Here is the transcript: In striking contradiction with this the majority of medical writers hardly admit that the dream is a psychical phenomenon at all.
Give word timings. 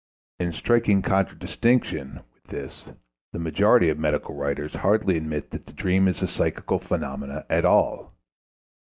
In 0.39 0.51
striking 0.51 1.03
contradiction 1.03 2.21
with 2.33 2.43
this 2.45 2.89
the 3.33 3.37
majority 3.37 3.87
of 3.89 3.99
medical 3.99 4.33
writers 4.33 4.73
hardly 4.73 5.15
admit 5.15 5.51
that 5.51 5.67
the 5.67 5.73
dream 5.73 6.07
is 6.07 6.23
a 6.23 6.27
psychical 6.27 6.79
phenomenon 6.79 7.43
at 7.51 7.65
all. 7.65 8.11